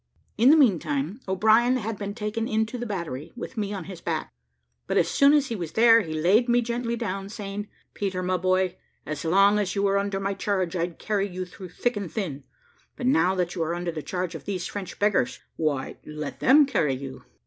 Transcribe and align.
In 0.35 0.49
the 0.49 0.57
meantime, 0.57 1.19
O'Brien 1.27 1.77
had 1.77 1.95
been 1.99 2.15
taken 2.15 2.47
into 2.47 2.79
the 2.79 2.87
battery, 2.87 3.31
with 3.35 3.55
me 3.55 3.71
on 3.71 3.83
his 3.83 4.01
back: 4.01 4.33
but 4.87 4.97
as 4.97 5.07
soon 5.07 5.31
as 5.31 5.49
he 5.49 5.55
was 5.55 5.73
there, 5.73 6.01
he 6.01 6.11
laid 6.11 6.49
me 6.49 6.59
gently 6.63 6.95
down, 6.95 7.29
saying, 7.29 7.67
"Peter, 7.93 8.23
my 8.23 8.37
boy, 8.37 8.77
as 9.05 9.23
long 9.23 9.59
as 9.59 9.75
you 9.75 9.83
were 9.83 9.99
under 9.99 10.19
my 10.19 10.33
charge, 10.33 10.75
I'd 10.75 10.97
carry 10.97 11.27
you 11.27 11.45
through 11.45 11.69
thick 11.69 11.95
and 11.95 12.11
thin; 12.11 12.45
but 12.95 13.05
now 13.05 13.35
that 13.35 13.53
you 13.53 13.61
are 13.61 13.75
under 13.75 13.91
the 13.91 14.01
charge 14.01 14.33
of 14.33 14.45
these 14.45 14.65
French 14.65 14.97
beggars, 14.97 15.39
why, 15.55 15.97
let 16.03 16.39
them 16.39 16.65
carry 16.65 16.95
you. 16.95 17.23